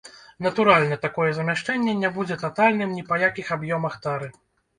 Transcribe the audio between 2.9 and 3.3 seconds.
ні па